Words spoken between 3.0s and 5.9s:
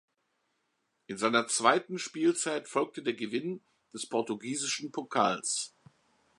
der Gewinn des portugiesischen Pokals.